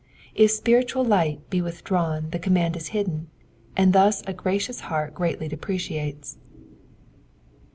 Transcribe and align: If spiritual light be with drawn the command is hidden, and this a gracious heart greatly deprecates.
If 0.33 0.49
spiritual 0.49 1.05
light 1.05 1.47
be 1.51 1.61
with 1.61 1.83
drawn 1.83 2.31
the 2.31 2.39
command 2.39 2.75
is 2.75 2.87
hidden, 2.87 3.27
and 3.77 3.93
this 3.93 4.23
a 4.25 4.33
gracious 4.33 4.79
heart 4.89 5.13
greatly 5.13 5.47
deprecates. 5.47 6.39